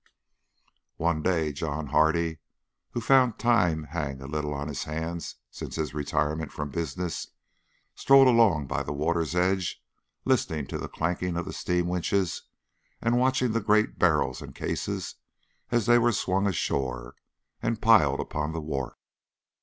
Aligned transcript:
One 0.97 1.21
day 1.21 1.51
John 1.53 1.85
Hardy, 1.85 2.39
who 2.89 2.99
found 3.01 3.37
time 3.37 3.83
hang 3.83 4.19
a 4.19 4.25
little 4.25 4.51
on 4.51 4.67
his 4.67 4.85
hands 4.85 5.35
since 5.51 5.75
his 5.75 5.93
retirement 5.93 6.51
from 6.51 6.71
business, 6.71 7.27
strolled 7.93 8.27
along 8.27 8.65
by 8.65 8.81
the 8.81 8.93
water's 8.93 9.35
edge 9.35 9.79
listening 10.25 10.65
to 10.69 10.79
the 10.79 10.89
clanking 10.89 11.37
of 11.37 11.45
the 11.45 11.53
steam 11.53 11.87
winches, 11.87 12.41
and 12.99 13.19
watching 13.19 13.51
the 13.51 13.61
great 13.61 13.99
barrels 13.99 14.41
and 14.41 14.55
cases 14.55 15.17
as 15.69 15.85
they 15.85 15.99
were 15.99 16.11
swung 16.11 16.47
ashore 16.47 17.13
and 17.61 17.79
piled 17.79 18.19
upon 18.19 18.53
the 18.53 18.59
wharf. 18.59 18.95